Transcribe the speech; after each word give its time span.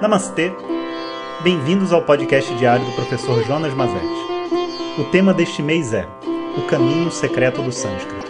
Namastê! 0.00 0.52
Bem-vindos 1.42 1.92
ao 1.92 2.02
podcast 2.02 2.52
diário 2.56 2.84
do 2.84 2.92
professor 2.92 3.42
Jonas 3.44 3.72
Mazetti. 3.74 4.04
O 4.98 5.04
tema 5.04 5.32
deste 5.32 5.62
mês 5.62 5.94
é 5.94 6.06
O 6.58 6.66
Caminho 6.66 7.10
Secreto 7.10 7.62
do 7.62 7.70
Sânscrito. 7.70 8.26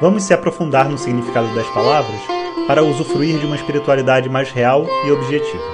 Vamos 0.00 0.22
se 0.22 0.32
aprofundar 0.32 0.88
no 0.88 0.96
significado 0.96 1.52
das 1.54 1.66
palavras 1.70 2.20
para 2.68 2.84
usufruir 2.84 3.38
de 3.40 3.46
uma 3.46 3.56
espiritualidade 3.56 4.28
mais 4.28 4.50
real 4.52 4.86
e 5.06 5.10
objetiva. 5.10 5.64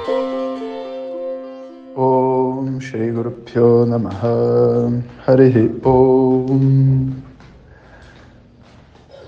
Om 1.94 2.80
Shri 2.80 3.12
Guru 3.12 3.30
Pyo 3.30 3.86
Namaha 3.86 5.04
Harihi 5.26 5.80
Om 5.84 7.12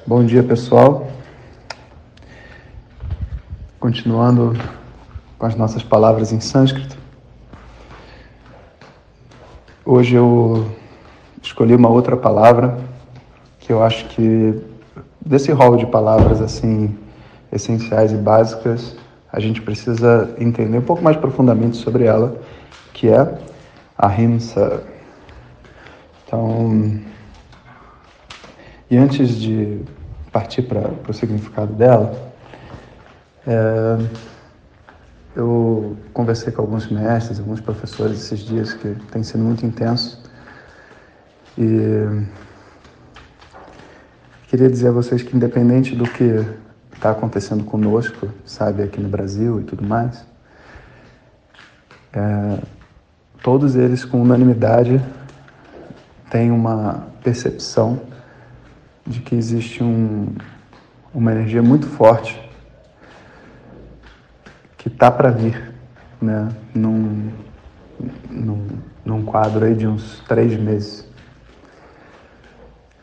Bom 0.05 0.25
dia 0.25 0.43
pessoal 0.43 1.09
Continuando 3.79 4.55
com 5.39 5.47
as 5.47 5.55
nossas 5.55 5.83
palavras 5.83 6.33
em 6.33 6.41
sânscrito. 6.41 6.97
Hoje 9.85 10.15
eu 10.17 10.67
escolhi 11.43 11.75
uma 11.75 11.89
outra 11.89 12.17
palavra 12.17 12.79
que 13.59 13.73
eu 13.73 13.83
acho 13.83 14.07
que 14.07 14.63
desse 15.21 15.53
rol 15.53 15.77
de 15.77 15.87
palavras 15.87 16.41
assim 16.41 16.97
essenciais 17.53 18.13
e 18.13 18.17
básicas, 18.17 18.97
a 19.33 19.41
gente 19.41 19.61
precisa 19.61 20.35
entender 20.39 20.79
um 20.79 20.83
pouco 20.83 21.03
mais 21.03 21.17
profundamente 21.17 21.77
sobre 21.77 22.05
ela, 22.05 22.41
que 22.93 23.09
é 23.09 23.39
a 23.97 24.09
rimsa. 24.09 24.83
Então, 26.25 27.01
e 28.91 28.97
antes 28.97 29.37
de 29.37 29.81
partir 30.33 30.63
para 30.63 30.91
o 31.09 31.13
significado 31.13 31.73
dela, 31.73 32.33
é, 33.47 33.99
eu 35.37 35.95
conversei 36.15 36.51
com 36.51 36.63
alguns 36.63 36.91
mestres, 36.91 37.39
alguns 37.39 37.61
professores 37.61 38.19
esses 38.23 38.41
dias 38.41 38.73
que 38.73 38.97
tem 39.13 39.23
sido 39.23 39.45
muito 39.45 39.67
intenso. 39.67 40.25
E 41.59 42.25
queria 44.49 44.71
dizer 44.71 44.89
a 44.89 44.93
vocês 44.93 45.23
que 45.23 45.37
independente 45.37 45.95
do 45.95 46.05
que 46.05 46.43
está 46.95 47.11
acontecendo 47.11 47.65
conosco, 47.65 48.31
sabe, 48.47 48.83
aqui 48.83 48.99
no 48.99 49.11
Brasil 49.11 49.61
e 49.61 49.65
tudo 49.65 49.87
mais, 49.87 50.25
é, 52.15 52.59
todos 53.43 53.77
eles 53.77 54.07
com 54.07 54.23
unanimidade 54.23 55.05
têm 56.31 56.51
uma 56.51 57.09
percepção 57.23 58.01
de 59.07 59.21
que 59.21 59.35
existe 59.35 59.85
um, 59.85 60.35
uma 61.13 61.31
energia 61.33 61.63
muito 61.63 61.87
forte 61.87 62.46
que 64.87 64.91
tá 64.91 65.11
para 65.11 65.31
vir, 65.31 65.75
né? 66.23 66.49
Num, 66.73 67.33
num, 68.31 68.69
num 69.05 69.25
quadro 69.25 69.65
aí 69.65 69.75
de 69.75 69.85
uns 69.85 70.21
três 70.29 70.57
meses. 70.57 71.05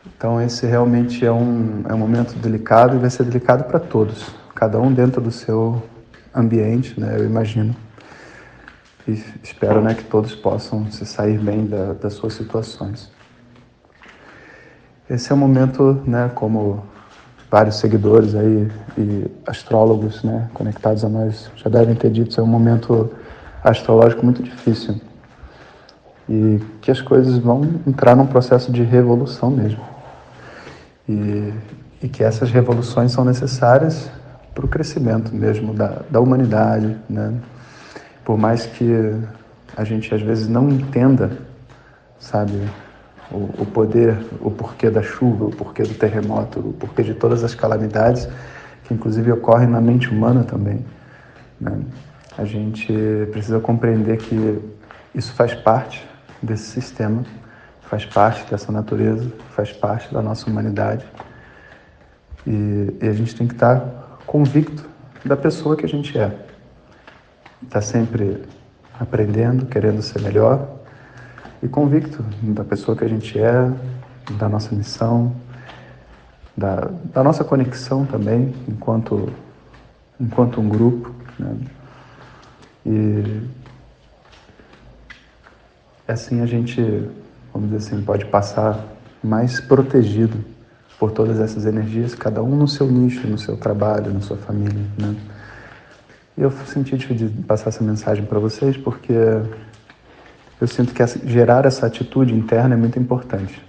Então 0.06 0.40
esse 0.40 0.64
realmente 0.64 1.26
é 1.26 1.30
um, 1.30 1.82
é 1.86 1.92
um 1.92 1.98
momento 1.98 2.38
delicado 2.38 2.96
e 2.96 2.98
vai 2.98 3.10
ser 3.10 3.24
delicado 3.24 3.64
para 3.64 3.78
todos, 3.78 4.34
cada 4.54 4.80
um 4.80 4.94
dentro 4.94 5.20
do 5.20 5.30
seu 5.30 5.82
ambiente, 6.34 6.98
né? 6.98 7.16
Eu 7.18 7.26
imagino. 7.26 7.76
E 9.06 9.22
espero 9.42 9.82
né, 9.82 9.92
que 9.92 10.04
todos 10.04 10.34
possam 10.34 10.90
se 10.90 11.04
sair 11.04 11.38
bem 11.38 11.66
da, 11.66 11.92
das 11.92 12.14
suas 12.14 12.32
situações. 12.32 13.12
Esse 15.10 15.30
é 15.30 15.34
um 15.34 15.38
momento, 15.38 16.02
né, 16.06 16.30
como 16.34 16.82
vários 17.50 17.76
seguidores 17.76 18.34
aí 18.34 18.70
e 18.98 19.26
astrólogos 19.46 20.22
né, 20.22 20.48
conectados 20.54 21.04
a 21.04 21.08
nós 21.08 21.50
já 21.56 21.70
devem 21.70 21.94
ter 21.94 22.10
dito, 22.10 22.38
é 22.40 22.42
um 22.42 22.46
momento 22.46 23.10
astrológico 23.62 24.24
muito 24.24 24.42
difícil 24.42 25.00
e 26.28 26.60
que 26.80 26.90
as 26.90 27.00
coisas 27.00 27.38
vão 27.38 27.62
entrar 27.86 28.16
num 28.16 28.26
processo 28.26 28.72
de 28.72 28.82
revolução 28.82 29.50
mesmo. 29.50 29.82
E, 31.08 31.52
e 32.02 32.08
que 32.08 32.24
essas 32.24 32.50
revoluções 32.50 33.12
são 33.12 33.24
necessárias 33.24 34.10
para 34.54 34.64
o 34.64 34.68
crescimento 34.68 35.34
mesmo 35.34 35.74
da, 35.74 36.00
da 36.10 36.20
humanidade, 36.20 36.96
né? 37.08 37.34
Por 38.24 38.38
mais 38.38 38.64
que 38.64 39.14
a 39.76 39.84
gente 39.84 40.14
às 40.14 40.22
vezes 40.22 40.48
não 40.48 40.70
entenda, 40.70 41.30
sabe, 42.18 42.52
o, 43.30 43.62
o 43.62 43.66
poder, 43.66 44.16
o 44.40 44.50
porquê 44.50 44.90
da 44.90 45.02
chuva, 45.02 45.46
o 45.46 45.50
porquê 45.50 45.82
do 45.82 45.94
terremoto, 45.94 46.60
o 46.60 46.72
porquê 46.72 47.02
de 47.02 47.14
todas 47.14 47.42
as 47.42 47.54
calamidades 47.54 48.28
que 48.84 48.94
inclusive 48.94 49.32
ocorrem 49.32 49.68
na 49.68 49.80
mente 49.80 50.10
humana 50.10 50.44
também. 50.44 50.84
Né? 51.60 51.80
A 52.36 52.44
gente 52.44 52.92
precisa 53.32 53.58
compreender 53.60 54.18
que 54.18 54.60
isso 55.14 55.32
faz 55.32 55.54
parte 55.54 56.06
desse 56.42 56.64
sistema, 56.64 57.24
faz 57.82 58.04
parte 58.04 58.48
dessa 58.50 58.70
natureza, 58.70 59.30
faz 59.50 59.72
parte 59.72 60.12
da 60.12 60.20
nossa 60.20 60.48
humanidade. 60.48 61.04
E, 62.46 62.96
e 63.00 63.08
a 63.08 63.12
gente 63.12 63.34
tem 63.34 63.46
que 63.46 63.54
estar 63.54 64.18
convicto 64.26 64.84
da 65.24 65.36
pessoa 65.36 65.76
que 65.76 65.86
a 65.86 65.88
gente 65.88 66.18
é. 66.18 66.36
Está 67.62 67.80
sempre 67.80 68.42
aprendendo, 68.98 69.66
querendo 69.66 70.02
ser 70.02 70.20
melhor, 70.20 70.68
e 71.64 71.68
convicto 71.68 72.22
da 72.42 72.62
pessoa 72.62 72.94
que 72.94 73.02
a 73.04 73.08
gente 73.08 73.38
é, 73.38 73.72
da 74.38 74.50
nossa 74.50 74.74
missão, 74.74 75.34
da, 76.54 76.90
da 77.12 77.24
nossa 77.24 77.42
conexão 77.42 78.04
também, 78.04 78.54
enquanto, 78.68 79.32
enquanto 80.20 80.60
um 80.60 80.68
grupo. 80.68 81.10
Né? 81.38 81.56
E 82.84 83.40
assim 86.06 86.42
a 86.42 86.46
gente, 86.46 86.82
vamos 87.50 87.70
dizer 87.70 87.94
assim, 87.94 88.04
pode 88.04 88.26
passar 88.26 88.84
mais 89.22 89.58
protegido 89.58 90.44
por 90.98 91.12
todas 91.12 91.40
essas 91.40 91.64
energias, 91.64 92.14
cada 92.14 92.42
um 92.42 92.54
no 92.54 92.68
seu 92.68 92.86
nicho, 92.86 93.26
no 93.26 93.38
seu 93.38 93.56
trabalho, 93.56 94.12
na 94.12 94.20
sua 94.20 94.36
família. 94.36 94.84
Né? 94.98 95.16
E 96.36 96.42
eu 96.42 96.50
senti 96.50 96.96
de 96.96 97.26
passar 97.44 97.70
essa 97.70 97.82
mensagem 97.82 98.26
para 98.26 98.38
vocês 98.38 98.76
porque 98.76 99.14
eu 100.60 100.66
sinto 100.66 100.94
que 100.94 101.04
gerar 101.28 101.66
essa 101.66 101.86
atitude 101.86 102.32
interna 102.34 102.74
é 102.74 102.76
muito 102.76 102.98
importante. 102.98 103.62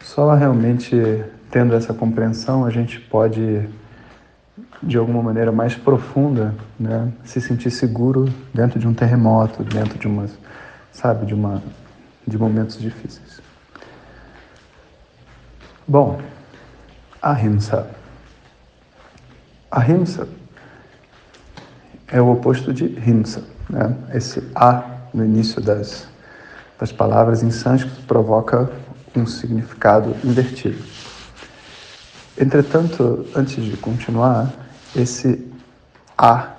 Só 0.00 0.34
realmente 0.34 1.24
tendo 1.50 1.74
essa 1.74 1.94
compreensão 1.94 2.64
a 2.64 2.70
gente 2.70 3.00
pode, 3.00 3.68
de 4.82 4.96
alguma 4.98 5.22
maneira 5.22 5.52
mais 5.52 5.74
profunda, 5.74 6.54
né, 6.78 7.12
se 7.24 7.40
sentir 7.40 7.70
seguro 7.70 8.32
dentro 8.52 8.78
de 8.78 8.86
um 8.86 8.94
terremoto, 8.94 9.62
dentro 9.64 9.98
de 9.98 10.06
uma, 10.06 10.26
sabe, 10.92 11.26
de 11.26 11.34
uma, 11.34 11.62
de 12.26 12.36
momentos 12.36 12.78
difíceis. 12.78 13.40
Bom, 15.86 16.20
ahimsa. 17.22 17.88
Ahimsa 19.70 20.28
é 22.08 22.20
o 22.20 22.32
oposto 22.32 22.72
de 22.72 22.84
himsa, 22.84 23.44
né? 23.68 23.96
Esse 24.12 24.42
a 24.54 24.95
no 25.16 25.24
início 25.24 25.62
das, 25.62 26.06
das 26.78 26.92
palavras 26.92 27.42
em 27.42 27.50
sânscrito 27.50 28.02
provoca 28.02 28.70
um 29.16 29.26
significado 29.26 30.14
invertido. 30.22 30.84
Entretanto, 32.38 33.26
antes 33.34 33.64
de 33.64 33.78
continuar, 33.78 34.52
esse 34.94 35.50
A, 36.18 36.50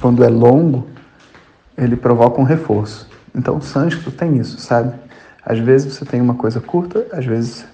quando 0.00 0.22
é 0.22 0.28
longo, 0.28 0.86
ele 1.76 1.96
provoca 1.96 2.40
um 2.40 2.44
reforço. 2.44 3.08
Então, 3.34 3.56
o 3.56 3.62
sânscrito 3.62 4.12
tem 4.12 4.38
isso, 4.38 4.60
sabe? 4.60 4.94
Às 5.44 5.58
vezes 5.58 5.92
você 5.92 6.04
tem 6.04 6.20
uma 6.20 6.34
coisa 6.34 6.60
curta, 6.60 7.04
às 7.12 7.24
vezes 7.24 7.66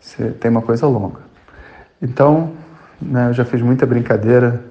você 0.00 0.32
tem 0.32 0.50
uma 0.50 0.62
coisa 0.62 0.86
longa. 0.88 1.20
Então, 2.02 2.54
né, 3.00 3.28
eu 3.28 3.32
já 3.32 3.44
fiz 3.44 3.62
muita 3.62 3.86
brincadeira 3.86 4.64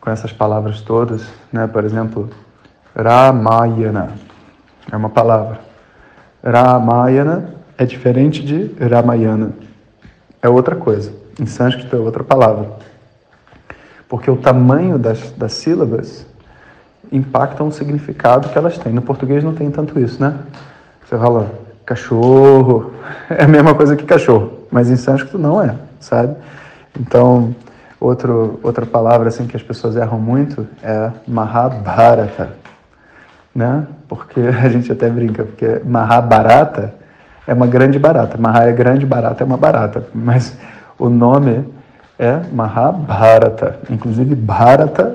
com 0.00 0.08
essas 0.08 0.32
palavras 0.32 0.80
todas, 0.82 1.26
né? 1.52 1.66
Por 1.66 1.84
exemplo, 1.84 2.30
Ramayana. 2.96 4.12
É 4.90 4.96
uma 4.96 5.10
palavra. 5.10 5.60
Ramayana 6.42 7.54
é 7.76 7.84
diferente 7.84 8.42
de 8.42 8.74
Ramayana. 8.82 9.52
É 10.40 10.48
outra 10.48 10.74
coisa. 10.74 11.12
Em 11.38 11.44
sânscrito 11.44 11.94
é 11.94 11.98
outra 11.98 12.24
palavra. 12.24 12.70
Porque 14.08 14.30
o 14.30 14.36
tamanho 14.36 14.98
das, 14.98 15.30
das 15.32 15.52
sílabas 15.52 16.24
impacta 17.12 17.62
o 17.62 17.70
significado 17.70 18.48
que 18.48 18.56
elas 18.56 18.78
têm. 18.78 18.92
No 18.92 19.02
português 19.02 19.44
não 19.44 19.54
tem 19.54 19.70
tanto 19.70 19.98
isso, 20.00 20.20
né? 20.20 20.38
Você 21.04 21.18
fala 21.18 21.50
cachorro, 21.84 22.92
é 23.28 23.44
a 23.44 23.48
mesma 23.48 23.74
coisa 23.74 23.94
que 23.94 24.04
cachorro, 24.04 24.60
mas 24.70 24.90
em 24.90 24.96
sânscrito 24.96 25.38
não 25.38 25.62
é, 25.62 25.76
sabe? 26.00 26.34
Então, 26.98 27.54
outro, 28.00 28.58
outra 28.62 28.84
palavra 28.84 29.28
assim 29.28 29.46
que 29.46 29.56
as 29.56 29.62
pessoas 29.62 29.94
erram 29.94 30.18
muito 30.18 30.66
é 30.82 31.12
Mahabharata 31.28 32.50
né? 33.56 33.86
Porque 34.06 34.40
a 34.62 34.68
gente 34.68 34.92
até 34.92 35.08
brinca, 35.08 35.44
porque 35.44 35.80
Mahabharata 35.84 36.94
é 37.46 37.54
uma 37.54 37.66
grande 37.66 37.98
barata. 37.98 38.36
Maha 38.36 38.64
é 38.64 38.72
grande, 38.72 39.06
barata 39.06 39.42
é 39.42 39.46
uma 39.46 39.56
barata. 39.56 40.06
Mas 40.14 40.56
o 40.98 41.08
nome 41.08 41.64
é 42.18 42.40
Mahabharata. 42.52 43.78
Inclusive, 43.88 44.34
Bharata 44.34 45.14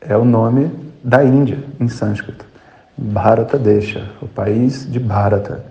é 0.00 0.16
o 0.16 0.24
nome 0.24 0.70
da 1.02 1.24
Índia 1.24 1.58
em 1.80 1.88
sânscrito. 1.88 2.44
Bharata 2.96 3.58
Desha, 3.58 4.06
o 4.20 4.28
país 4.28 4.90
de 4.90 5.00
Bharata. 5.00 5.64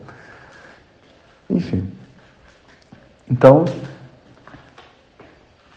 Enfim. 1.49 1.87
Então, 3.29 3.65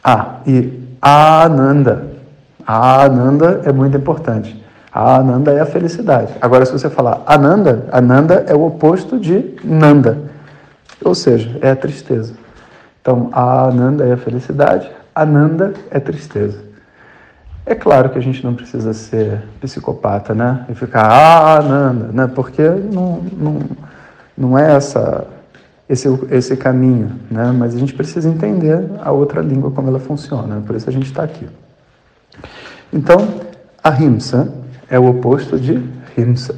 ah, 0.03 0.41
e 0.47 0.83
Ananda. 1.01 2.11
Ananda 2.67 3.63
é 3.65 3.73
muito 3.73 3.97
importante. 3.97 4.63
Ananda 4.93 5.53
é 5.53 5.61
a 5.61 5.67
felicidade. 5.67 6.35
Agora, 6.41 6.67
se 6.67 6.73
você 6.73 6.91
falar 6.91 7.23
Ananda, 7.27 7.87
Ananda 7.91 8.45
é 8.47 8.55
o 8.55 8.67
oposto 8.67 9.19
de 9.19 9.55
Nanda, 9.65 10.19
ou 11.03 11.15
seja, 11.15 11.59
é 11.61 11.71
a 11.71 11.77
tristeza. 11.77 12.35
Então, 13.01 13.31
Ananda 13.33 14.07
é 14.07 14.13
a 14.13 14.17
felicidade, 14.17 14.91
Ananda 15.15 15.73
é 15.91 15.99
tristeza. 15.99 16.59
É 17.65 17.75
claro 17.75 18.11
que 18.11 18.19
a 18.19 18.23
gente 18.23 18.45
não 18.45 18.55
precisa 18.55 18.93
ser 18.93 19.43
psicopata, 19.61 20.35
né? 20.35 20.67
E 20.69 20.75
ficar 20.75 21.07
ah, 21.07 21.59
Ananda, 21.59 22.11
né? 22.13 22.27
Porque 22.27 22.63
não, 22.63 23.23
não, 23.33 23.59
não 24.37 24.59
é 24.59 24.75
essa 24.75 25.27
esse, 25.93 26.09
esse 26.31 26.57
caminho, 26.57 27.21
né? 27.31 27.53
mas 27.53 27.75
a 27.75 27.79
gente 27.79 27.93
precisa 27.93 28.27
entender 28.27 28.91
a 29.03 29.13
outra 29.13 29.43
língua, 29.43 29.71
como 29.71 29.89
ela 29.89 30.01
funciona, 30.01 30.63
por 30.67 30.75
isso 30.75 30.89
a 30.89 30.93
gente 30.93 31.07
está 31.07 31.23
aqui. 31.23 31.47
Então, 32.91 33.19
a 33.85 33.91
rimsa 33.91 34.53
é 34.93 34.99
o 34.99 35.07
oposto 35.07 35.59
de 35.59 35.83
rimsa. 36.15 36.55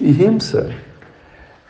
E 0.00 0.10
rimsa, 0.10 0.74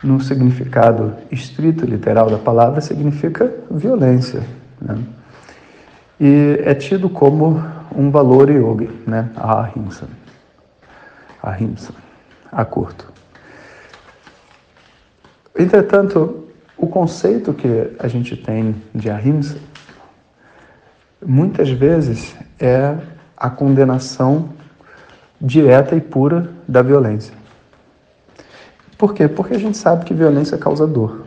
no 0.03 0.19
significado 0.19 1.13
estrito 1.31 1.85
literal 1.85 2.31
da 2.31 2.39
palavra, 2.39 2.81
significa 2.81 3.53
violência. 3.69 4.41
Né? 4.81 4.97
E 6.19 6.59
é 6.63 6.73
tido 6.73 7.07
como 7.07 7.63
um 7.95 8.09
valor 8.09 8.49
yogi, 8.49 8.89
né? 9.05 9.29
a 9.35 9.61
rimsa. 9.61 10.09
A 11.43 11.51
rimsa, 11.51 11.93
a 12.51 12.65
curto. 12.65 13.13
Entretanto, 15.55 16.47
o 16.75 16.87
conceito 16.87 17.53
que 17.53 17.95
a 17.99 18.07
gente 18.07 18.35
tem 18.35 18.75
de 18.95 19.11
ahimsa 19.11 19.57
muitas 21.23 21.69
vezes 21.69 22.35
é 22.59 22.97
a 23.35 23.47
condenação 23.47 24.56
direta 25.39 25.95
e 25.95 26.01
pura 26.01 26.49
da 26.67 26.81
violência. 26.81 27.33
Por 28.97 29.13
quê? 29.13 29.27
Porque 29.27 29.53
a 29.53 29.59
gente 29.59 29.77
sabe 29.77 30.05
que 30.05 30.13
violência 30.13 30.57
causa 30.57 30.87
dor. 30.87 31.25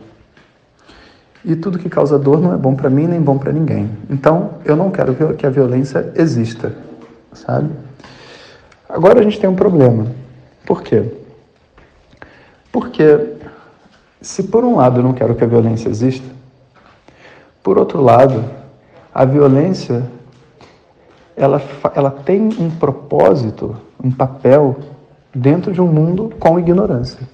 E 1.43 1.55
tudo 1.55 1.79
que 1.79 1.89
causa 1.89 2.19
dor 2.19 2.39
não 2.39 2.53
é 2.53 2.57
bom 2.57 2.75
para 2.75 2.89
mim 2.89 3.07
nem 3.07 3.21
bom 3.21 3.37
para 3.37 3.51
ninguém. 3.51 3.89
Então, 4.09 4.55
eu 4.65 4.75
não 4.75 4.91
quero 4.91 5.15
que 5.35 5.45
a 5.45 5.49
violência 5.49 6.11
exista, 6.15 6.75
sabe? 7.33 7.69
Agora 8.87 9.21
a 9.21 9.23
gente 9.23 9.39
tem 9.39 9.49
um 9.49 9.55
problema. 9.55 10.07
Por 10.65 10.83
quê? 10.83 11.13
Porque 12.71 13.35
se 14.21 14.43
por 14.43 14.63
um 14.63 14.75
lado 14.75 14.99
eu 14.99 15.03
não 15.03 15.13
quero 15.13 15.33
que 15.33 15.43
a 15.43 15.47
violência 15.47 15.89
exista, 15.89 16.27
por 17.63 17.77
outro 17.77 18.01
lado, 18.01 18.43
a 19.13 19.25
violência 19.25 20.03
ela, 21.35 21.61
ela 21.95 22.11
tem 22.11 22.41
um 22.59 22.69
propósito, 22.69 23.75
um 24.03 24.11
papel 24.11 24.77
dentro 25.33 25.71
de 25.71 25.81
um 25.81 25.87
mundo 25.87 26.33
com 26.39 26.59
ignorância. 26.59 27.27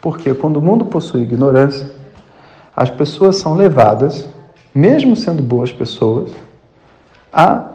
Porque 0.00 0.34
quando 0.34 0.58
o 0.58 0.62
mundo 0.62 0.84
possui 0.86 1.22
ignorância, 1.22 1.90
as 2.76 2.90
pessoas 2.90 3.36
são 3.36 3.54
levadas, 3.54 4.28
mesmo 4.74 5.16
sendo 5.16 5.42
boas 5.42 5.72
pessoas, 5.72 6.32
a 7.32 7.70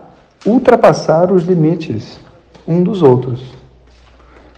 ultrapassar 0.46 1.32
os 1.32 1.44
limites 1.44 2.20
um 2.68 2.84
dos 2.84 3.02
outros. 3.02 3.54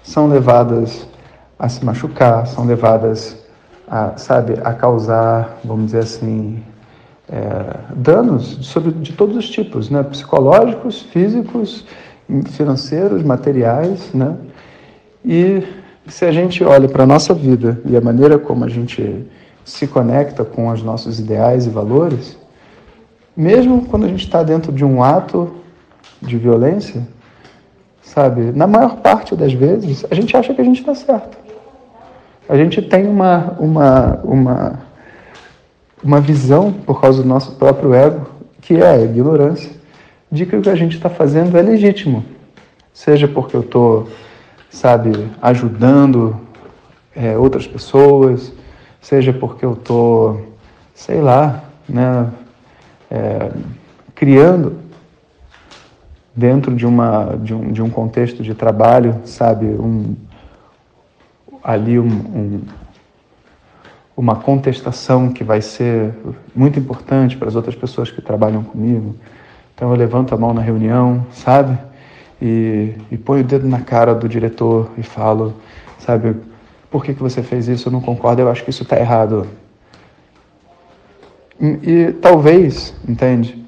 São 0.04 0.28
levadas 0.28 1.08
a 1.58 1.70
se 1.70 1.86
machucar, 1.86 2.46
são 2.48 2.66
levadas 2.66 3.38
a, 3.88 4.18
sabe, 4.18 4.56
a 4.64 4.74
causar, 4.74 5.60
vamos 5.64 5.88
dizer 5.88 6.00
assim, 6.00 6.64
é, 7.30 7.78
danos 7.96 8.58
sobre, 8.62 8.92
de 8.92 9.14
todos 9.14 9.38
os 9.38 9.50
tipos, 9.50 9.90
né? 9.90 10.04
psicológicos, 10.04 11.02
físicos, 11.04 11.86
financeiros, 12.50 13.24
materiais, 13.24 14.12
né? 14.14 14.36
E 15.24 15.64
se 16.08 16.26
a 16.26 16.32
gente 16.32 16.64
olha 16.64 16.88
para 16.88 17.04
a 17.04 17.08
nossa 17.08 17.34
vida 17.34 17.80
e 17.86 17.96
a 17.96 18.02
maneira 18.02 18.40
como 18.40 18.66
a 18.66 18.70
gente 18.70 19.26
se 19.64 19.88
conecta 19.88 20.44
com 20.44 20.70
os 20.70 20.82
nossos 20.82 21.20
ideais 21.20 21.66
e 21.66 21.70
valores, 21.70 22.38
mesmo 23.36 23.86
quando 23.86 24.06
a 24.06 24.10
gente 24.10 24.26
está 24.26 24.44
dentro 24.44 24.72
de 24.72 24.84
um 24.84 25.04
ato 25.04 25.52
de 26.22 26.38
violência, 26.38 27.08
sabe, 28.02 28.52
na 28.52 28.68
maior 28.68 28.98
parte 28.98 29.36
das 29.36 29.54
vezes, 29.54 30.06
a 30.10 30.16
gente 30.16 30.36
acha 30.36 30.54
que 30.54 30.62
a 30.62 30.64
gente 30.64 30.80
está 30.80 30.94
certo. 30.94 31.38
A 32.50 32.58
gente 32.58 32.82
tem 32.82 33.08
uma, 33.08 33.56
uma, 33.60 34.20
uma, 34.24 34.80
uma 36.04 36.20
visão, 36.20 36.74
por 36.74 37.00
causa 37.00 37.22
do 37.22 37.28
nosso 37.28 37.54
próprio 37.54 37.94
ego, 37.94 38.28
que 38.62 38.76
é 38.76 38.90
a 38.90 39.02
ignorância, 39.02 39.72
de 40.32 40.46
que 40.46 40.56
o 40.56 40.62
que 40.62 40.70
a 40.70 40.76
gente 40.76 40.96
está 40.96 41.10
fazendo 41.10 41.58
é 41.58 41.62
legítimo. 41.62 42.24
Seja 42.94 43.28
porque 43.28 43.56
eu 43.56 43.62
estou, 43.62 44.10
sabe, 44.70 45.30
ajudando 45.42 46.40
é, 47.16 47.38
outras 47.38 47.68
pessoas, 47.68 48.54
seja 49.02 49.34
porque 49.34 49.66
eu 49.66 49.74
estou, 49.74 50.56
sei 50.94 51.22
lá, 51.22 51.64
né, 51.88 52.30
é, 53.10 53.52
criando 54.16 54.80
dentro 56.34 56.74
de, 56.76 56.86
uma, 56.86 57.36
de, 57.38 57.54
um, 57.54 57.72
de 57.72 57.82
um 57.82 57.90
contexto 57.90 58.42
de 58.42 58.54
trabalho, 58.56 59.20
sabe, 59.26 59.66
um, 59.66 60.16
ali 61.62 62.00
um, 62.00 62.08
um, 62.08 62.62
uma 64.16 64.38
contestação 64.38 65.30
que 65.30 65.44
vai 65.44 65.62
ser 65.62 66.14
muito 66.56 66.80
importante 66.80 67.36
para 67.36 67.50
as 67.50 67.56
outras 67.56 67.76
pessoas 67.76 68.10
que 68.10 68.22
trabalham 68.22 68.64
comigo. 68.64 69.16
Então 69.82 69.90
eu 69.90 69.98
levanto 69.98 70.36
a 70.36 70.38
mão 70.38 70.54
na 70.54 70.62
reunião, 70.62 71.26
sabe? 71.32 71.76
E, 72.40 72.94
e 73.10 73.18
ponho 73.18 73.42
o 73.42 73.44
dedo 73.44 73.68
na 73.68 73.80
cara 73.80 74.14
do 74.14 74.30
diretor 74.30 74.92
e 74.96 75.02
falo, 75.02 75.56
sabe, 75.98 76.36
por 76.92 77.04
que, 77.04 77.16
que 77.16 77.20
você 77.20 77.42
fez 77.42 77.68
isso? 77.68 77.88
Eu 77.88 77.92
não 77.92 78.00
concordo, 78.00 78.44
eu 78.44 78.52
acho 78.52 78.64
que 78.64 78.70
isso 78.70 78.84
está 78.84 79.00
errado. 79.00 79.48
E, 81.60 81.80
e 81.82 82.14
talvez, 82.14 82.94
entende? 83.10 83.66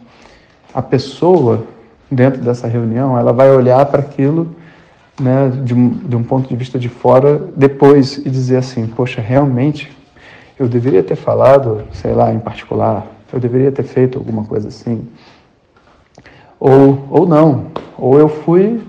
A 0.72 0.84
pessoa 0.84 1.66
dentro 2.12 2.44
dessa 2.44 2.68
reunião, 2.68 3.18
ela 3.18 3.34
vai 3.34 3.50
olhar 3.50 3.84
para 3.88 4.02
aquilo 4.02 4.56
né, 5.20 5.52
de, 5.64 5.74
de 5.74 6.16
um 6.16 6.24
ponto 6.24 6.48
de 6.48 6.56
vista 6.56 6.78
de 6.78 6.90
fora 6.90 7.42
depois 7.58 8.18
e 8.18 8.30
dizer 8.30 8.58
assim, 8.58 8.86
poxa, 8.86 9.20
realmente 9.20 9.92
eu 10.60 10.68
deveria 10.68 11.02
ter 11.02 11.16
falado, 11.16 11.86
sei 11.92 12.14
lá, 12.14 12.32
em 12.32 12.40
particular, 12.40 13.04
eu 13.34 13.40
deveria 13.40 13.72
ter 13.72 13.82
feito 13.82 14.20
alguma 14.20 14.46
coisa 14.46 14.68
assim. 14.68 15.08
Ou, 16.66 17.06
ou 17.10 17.28
não, 17.28 17.66
ou 17.98 18.18
eu 18.18 18.30
fui, 18.30 18.82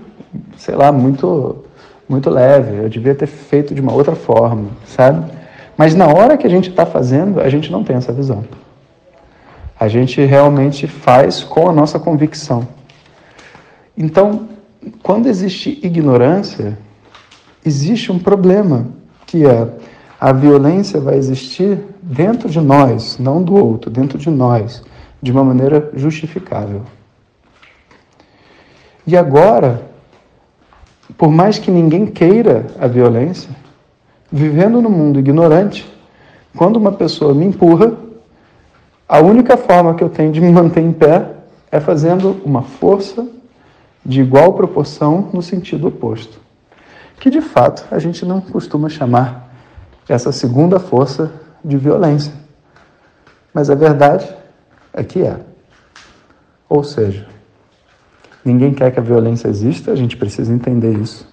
sei 0.55 0.75
lá, 0.75 0.93
muito, 0.93 1.65
muito 2.07 2.29
leve, 2.29 2.77
eu 2.77 2.87
devia 2.87 3.13
ter 3.13 3.27
feito 3.27 3.75
de 3.75 3.81
uma 3.81 3.91
outra 3.91 4.15
forma, 4.15 4.69
sabe? 4.85 5.29
Mas 5.75 5.93
na 5.93 6.07
hora 6.07 6.37
que 6.37 6.47
a 6.47 6.49
gente 6.49 6.69
está 6.69 6.85
fazendo, 6.85 7.41
a 7.41 7.49
gente 7.49 7.69
não 7.69 7.83
tem 7.83 7.97
essa 7.97 8.13
visão. 8.13 8.45
A 9.77 9.89
gente 9.89 10.23
realmente 10.23 10.87
faz 10.87 11.43
com 11.43 11.69
a 11.69 11.73
nossa 11.73 11.99
convicção. 11.99 12.65
Então, 13.97 14.47
quando 15.03 15.27
existe 15.27 15.77
ignorância, 15.83 16.77
existe 17.65 18.09
um 18.09 18.19
problema, 18.19 18.87
que 19.25 19.45
é 19.45 19.67
a 20.17 20.31
violência 20.31 21.01
vai 21.01 21.17
existir 21.17 21.77
dentro 22.01 22.47
de 22.47 22.61
nós, 22.61 23.19
não 23.19 23.43
do 23.43 23.53
outro, 23.53 23.91
dentro 23.91 24.17
de 24.17 24.29
nós, 24.29 24.81
de 25.21 25.29
uma 25.29 25.43
maneira 25.43 25.91
justificável. 25.93 26.83
E 29.07 29.15
agora, 29.15 29.81
por 31.17 31.29
mais 31.29 31.59
que 31.59 31.69
ninguém 31.69 32.05
queira 32.05 32.65
a 32.79 32.87
violência, 32.87 33.49
vivendo 34.31 34.81
no 34.81 34.89
mundo 34.89 35.19
ignorante, 35.19 35.91
quando 36.57 36.77
uma 36.77 36.91
pessoa 36.91 37.33
me 37.33 37.45
empurra, 37.45 37.93
a 39.07 39.19
única 39.19 39.55
forma 39.55 39.93
que 39.93 40.03
eu 40.03 40.09
tenho 40.09 40.31
de 40.31 40.41
me 40.41 40.51
manter 40.51 40.81
em 40.81 40.91
pé 40.91 41.29
é 41.71 41.79
fazendo 41.79 42.41
uma 42.43 42.63
força 42.63 43.27
de 44.03 44.21
igual 44.21 44.53
proporção 44.53 45.29
no 45.31 45.41
sentido 45.41 45.87
oposto. 45.87 46.39
Que 47.19 47.29
de 47.29 47.41
fato 47.41 47.85
a 47.91 47.99
gente 47.99 48.25
não 48.25 48.41
costuma 48.41 48.89
chamar 48.89 49.53
essa 50.07 50.31
segunda 50.31 50.79
força 50.79 51.31
de 51.63 51.77
violência. 51.77 52.33
Mas 53.53 53.69
a 53.69 53.75
verdade 53.75 54.27
é 54.93 55.03
que 55.03 55.21
é. 55.21 55.39
Ou 56.67 56.83
seja, 56.83 57.27
ninguém 58.45 58.73
quer 58.73 58.91
que 58.91 58.99
a 58.99 59.03
violência 59.03 59.47
exista, 59.47 59.91
a 59.91 59.95
gente 59.95 60.15
precisa 60.15 60.53
entender 60.53 60.93
isso. 60.97 61.27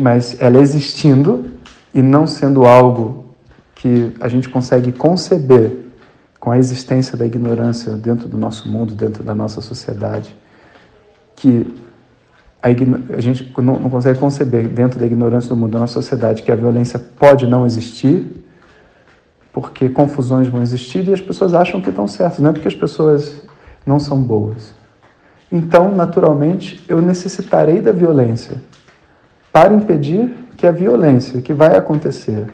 Mas 0.00 0.40
ela 0.40 0.58
existindo 0.58 1.50
e 1.92 2.00
não 2.00 2.26
sendo 2.26 2.64
algo 2.64 3.26
que 3.74 4.12
a 4.20 4.28
gente 4.28 4.48
consegue 4.48 4.92
conceber 4.92 5.86
com 6.40 6.50
a 6.50 6.58
existência 6.58 7.16
da 7.16 7.26
ignorância 7.26 7.92
dentro 7.94 8.28
do 8.28 8.38
nosso 8.38 8.68
mundo, 8.68 8.94
dentro 8.94 9.22
da 9.22 9.34
nossa 9.34 9.60
sociedade, 9.60 10.34
que 11.34 11.66
a, 12.62 12.68
a 12.68 13.20
gente 13.20 13.52
não, 13.56 13.78
não, 13.78 13.90
consegue 13.90 14.18
conceber 14.18 14.68
dentro 14.68 14.98
da 14.98 15.06
ignorância 15.06 15.48
do 15.48 15.56
mundo, 15.56 15.72
da 15.72 15.80
nossa 15.80 15.94
sociedade, 15.94 16.42
que 16.42 16.50
a 16.50 16.56
violência 16.56 16.98
pode 16.98 17.46
não 17.46 17.66
existir, 17.66 18.44
porque 19.52 19.88
confusões 19.88 20.48
vão 20.48 20.62
existir 20.62 21.06
e 21.08 21.12
as 21.12 21.20
pessoas 21.20 21.54
acham 21.54 21.80
que 21.80 21.90
estão 21.90 22.06
certas, 22.06 22.38
não 22.38 22.50
é 22.50 22.52
porque 22.52 22.68
as 22.68 22.74
pessoas 22.74 23.42
não 23.86 23.98
são 23.98 24.20
boas. 24.20 24.77
Então, 25.50 25.94
naturalmente, 25.94 26.84
eu 26.88 27.00
necessitarei 27.00 27.80
da 27.80 27.92
violência 27.92 28.60
para 29.52 29.72
impedir 29.72 30.34
que 30.56 30.66
a 30.66 30.72
violência 30.72 31.40
que 31.40 31.54
vai 31.54 31.76
acontecer 31.76 32.46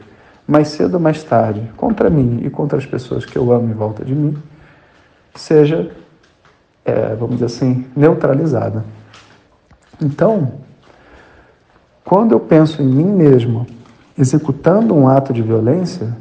mais 0.47 0.69
cedo 0.69 0.95
ou 0.95 1.01
mais 1.01 1.23
tarde 1.25 1.71
contra 1.77 2.09
mim 2.09 2.41
e 2.45 2.51
contra 2.51 2.79
as 2.79 2.87
pessoas 2.87 3.25
que 3.25 3.37
eu 3.37 3.53
amo 3.53 3.71
em 3.71 3.75
volta 3.75 4.05
de 4.05 4.15
mim 4.15 4.37
seja, 5.35 5.91
é, 6.85 7.15
vamos 7.15 7.37
dizer 7.37 7.47
assim, 7.47 7.87
neutralizada. 7.97 8.85
Então, 10.01 10.53
quando 12.05 12.33
eu 12.33 12.41
penso 12.41 12.83
em 12.83 12.87
mim 12.87 13.11
mesmo 13.11 13.67
executando 14.17 14.95
um 14.95 15.09
ato 15.09 15.33
de 15.33 15.43
violência, 15.43 16.15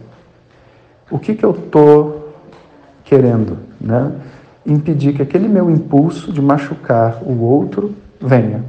o 1.12 1.20
que, 1.20 1.36
que 1.36 1.46
eu 1.46 1.52
estou 1.52 2.34
querendo? 3.04 3.60
Né? 3.80 4.12
Impedir 4.66 5.14
que 5.14 5.22
aquele 5.22 5.48
meu 5.48 5.70
impulso 5.70 6.32
de 6.32 6.42
machucar 6.42 7.22
o 7.24 7.42
outro 7.42 7.94
venha 8.20 8.64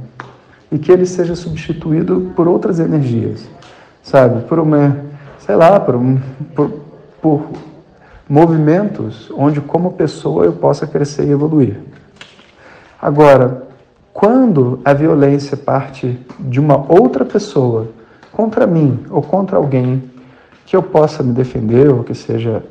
e 0.71 0.77
que 0.77 0.91
ele 0.91 1.05
seja 1.05 1.35
substituído 1.35 2.33
por 2.35 2.47
outras 2.47 2.79
energias, 2.79 3.47
sabe? 4.03 4.41
Por 4.43 4.59
uma, 4.59 4.97
sei 5.39 5.55
lá, 5.55 5.79
por, 5.79 5.95
um, 5.95 6.19
por, 6.53 6.81
por 7.21 7.47
movimentos 8.27 9.31
onde, 9.37 9.61
como 9.61 9.93
pessoa, 9.93 10.45
eu 10.45 10.53
possa 10.53 10.85
crescer 10.85 11.25
e 11.25 11.31
evoluir. 11.31 11.79
Agora, 13.01 13.63
quando 14.11 14.79
a 14.83 14.93
violência 14.93 15.55
parte 15.55 16.19
de 16.39 16.59
uma 16.59 16.91
outra 16.91 17.23
pessoa 17.23 17.89
contra 18.31 18.65
mim 18.65 19.05
ou 19.09 19.21
contra 19.21 19.57
alguém 19.57 20.03
que 20.65 20.75
eu 20.75 20.81
possa 20.81 21.21
me 21.21 21.31
defender 21.31 21.89
ou 21.89 22.03
que 22.03 22.15
seja 22.15 22.63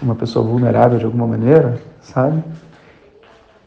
uma 0.00 0.14
pessoa 0.14 0.44
vulnerável 0.44 0.98
de 0.98 1.04
alguma 1.04 1.26
maneira, 1.26 1.80
sabe? 2.00 2.42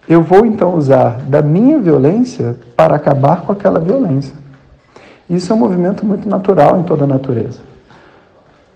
Eu 0.07 0.21
vou 0.21 0.45
então 0.45 0.75
usar 0.75 1.21
da 1.21 1.41
minha 1.41 1.79
violência 1.79 2.57
para 2.75 2.95
acabar 2.95 3.41
com 3.41 3.51
aquela 3.51 3.79
violência. 3.79 4.35
Isso 5.29 5.51
é 5.51 5.55
um 5.55 5.59
movimento 5.59 6.05
muito 6.05 6.27
natural 6.27 6.79
em 6.79 6.83
toda 6.83 7.05
a 7.05 7.07
natureza. 7.07 7.59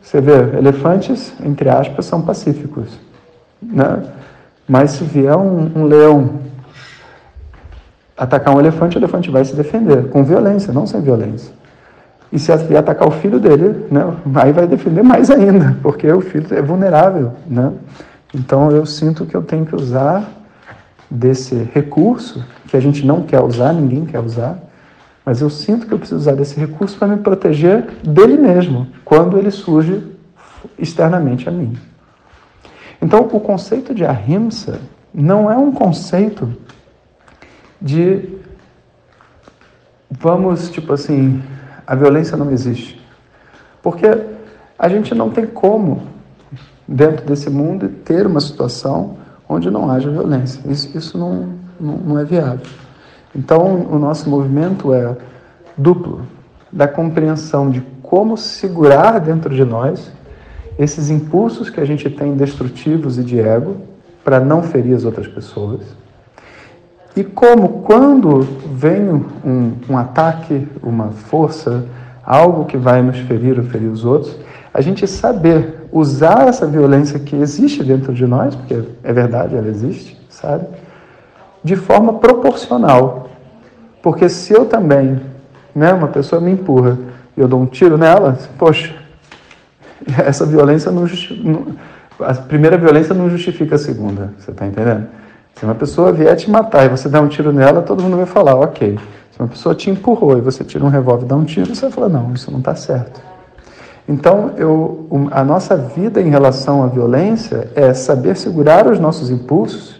Você 0.01 0.22
vê, 0.22 0.57
elefantes, 0.57 1.34
entre 1.43 1.69
aspas, 1.69 2.05
são 2.05 2.22
pacíficos. 2.22 2.98
Né? 3.62 4.03
Mas 4.67 4.91
se 4.91 5.03
vier 5.03 5.36
um, 5.36 5.69
um 5.75 5.84
leão 5.84 6.48
atacar 8.17 8.55
um 8.55 8.60
elefante, 8.60 8.98
o 8.98 9.00
elefante 9.00 9.29
vai 9.29 9.46
se 9.46 9.55
defender 9.55 10.10
com 10.10 10.24
violência, 10.24 10.74
não 10.74 10.88
sem 10.88 11.01
violência. 11.01 11.53
E 12.31 12.39
se 12.39 12.51
atacar 12.51 13.07
o 13.07 13.12
filho 13.12 13.39
dele, 13.39 13.86
né, 13.91 14.13
aí 14.36 14.51
vai 14.51 14.67
defender 14.67 15.03
mais 15.03 15.29
ainda, 15.29 15.77
porque 15.81 16.12
o 16.12 16.19
filho 16.19 16.48
é 16.51 16.62
vulnerável, 16.62 17.34
né? 17.46 17.72
Então 18.34 18.69
eu 18.72 18.86
sinto 18.86 19.25
que 19.25 19.36
eu 19.36 19.41
tenho 19.41 19.65
que 19.65 19.75
usar 19.75 20.24
desse 21.09 21.55
recurso 21.73 22.43
que 22.67 22.75
a 22.75 22.79
gente 22.79 23.05
não 23.05 23.23
quer 23.23 23.41
usar, 23.41 23.73
ninguém 23.73 24.05
quer 24.05 24.19
usar, 24.19 24.59
mas 25.25 25.41
eu 25.41 25.49
sinto 25.49 25.85
que 25.85 25.93
eu 25.93 25.99
preciso 25.99 26.19
usar 26.19 26.35
desse 26.35 26.59
recurso 26.59 26.97
para 26.97 27.07
me 27.07 27.17
proteger 27.17 27.85
dele 28.03 28.37
mesmo, 28.37 28.87
quando 29.03 29.37
ele 29.37 29.51
surge 29.51 30.03
externamente 30.77 31.47
a 31.47 31.51
mim. 31.51 31.77
Então, 33.01 33.21
o 33.31 33.39
conceito 33.39 33.93
de 33.93 34.05
ahimsa 34.05 34.79
não 35.13 35.51
é 35.51 35.57
um 35.57 35.71
conceito 35.71 36.51
de 37.81 38.37
vamos, 40.09 40.69
tipo 40.69 40.93
assim, 40.93 41.41
a 41.85 41.95
violência 41.95 42.37
não 42.37 42.51
existe. 42.51 43.01
Porque 43.81 44.07
a 44.77 44.89
gente 44.89 45.13
não 45.13 45.29
tem 45.29 45.45
como, 45.45 46.03
dentro 46.87 47.25
desse 47.25 47.49
mundo, 47.49 47.89
ter 47.89 48.25
uma 48.25 48.39
situação 48.39 49.17
onde 49.47 49.69
não 49.69 49.89
haja 49.89 50.09
violência. 50.09 50.61
Isso, 50.69 50.97
isso 50.97 51.17
não, 51.17 51.49
não, 51.79 51.97
não 51.97 52.19
é 52.19 52.25
viável. 52.25 52.65
Então, 53.35 53.87
o 53.89 53.99
nosso 53.99 54.29
movimento 54.29 54.93
é 54.93 55.15
duplo 55.77 56.21
da 56.71 56.87
compreensão 56.87 57.69
de 57.69 57.81
como 58.01 58.37
segurar 58.37 59.19
dentro 59.19 59.53
de 59.53 59.63
nós 59.63 60.11
esses 60.77 61.09
impulsos 61.09 61.69
que 61.69 61.79
a 61.79 61.85
gente 61.85 62.09
tem 62.09 62.35
destrutivos 62.35 63.17
e 63.17 63.23
de 63.23 63.39
ego 63.39 63.77
para 64.23 64.39
não 64.39 64.61
ferir 64.63 64.95
as 64.95 65.05
outras 65.05 65.27
pessoas 65.27 65.81
e 67.17 67.23
como, 67.23 67.81
quando 67.81 68.41
vem 68.75 69.09
um, 69.43 69.73
um 69.89 69.97
ataque, 69.97 70.67
uma 70.83 71.07
força, 71.07 71.83
algo 72.23 72.65
que 72.65 72.77
vai 72.77 73.01
nos 73.01 73.17
ferir 73.17 73.57
ou 73.57 73.65
ferir 73.65 73.89
os 73.89 74.05
outros, 74.05 74.37
a 74.71 74.81
gente 74.81 75.07
saber 75.07 75.76
usar 75.97 76.47
essa 76.47 76.65
violência 76.65 77.19
que 77.19 77.35
existe 77.35 77.83
dentro 77.83 78.13
de 78.13 78.25
nós, 78.25 78.55
porque 78.55 78.83
é 79.03 79.13
verdade, 79.13 79.55
ela 79.55 79.67
existe, 79.67 80.19
sabe? 80.29 80.65
De 81.63 81.75
forma 81.75 82.13
proporcional. 82.13 83.29
Porque 84.01 84.29
se 84.29 84.53
eu 84.53 84.65
também, 84.65 85.19
né, 85.75 85.93
uma 85.93 86.07
pessoa 86.07 86.41
me 86.41 86.51
empurra 86.51 86.97
e 87.35 87.41
eu 87.41 87.47
dou 87.47 87.59
um 87.59 87.65
tiro 87.65 87.97
nela, 87.97 88.37
poxa, 88.57 88.93
essa 90.25 90.45
violência 90.45 90.91
não, 90.91 91.05
não 91.43 91.75
a 92.19 92.33
primeira 92.33 92.77
violência 92.77 93.13
não 93.13 93.29
justifica 93.29 93.75
a 93.75 93.77
segunda, 93.77 94.33
você 94.37 94.51
está 94.51 94.65
entendendo? 94.65 95.07
Se 95.55 95.65
uma 95.65 95.75
pessoa 95.75 96.11
vier 96.11 96.35
te 96.35 96.49
matar 96.49 96.85
e 96.85 96.89
você 96.89 97.09
dá 97.09 97.19
um 97.19 97.27
tiro 97.27 97.51
nela, 97.51 97.81
todo 97.81 98.01
mundo 98.01 98.17
vai 98.17 98.25
falar, 98.25 98.55
ok. 98.55 98.97
Se 99.31 99.39
uma 99.39 99.47
pessoa 99.47 99.75
te 99.75 99.89
empurrou 99.89 100.37
e 100.37 100.41
você 100.41 100.63
tira 100.63 100.83
um 100.83 100.89
revólver 100.89 101.25
e 101.25 101.27
dá 101.27 101.35
um 101.35 101.43
tiro, 101.43 101.73
você 101.73 101.81
vai 101.81 101.91
falar, 101.91 102.09
não, 102.09 102.33
isso 102.33 102.51
não 102.51 102.59
está 102.59 102.75
certo. 102.75 103.21
Então, 104.07 104.53
eu, 104.55 105.07
a 105.31 105.43
nossa 105.43 105.75
vida 105.75 106.21
em 106.21 106.29
relação 106.29 106.81
à 106.81 106.87
violência 106.87 107.69
é 107.75 107.93
saber 107.93 108.37
segurar 108.37 108.87
os 108.87 108.99
nossos 108.99 109.29
impulsos 109.29 109.99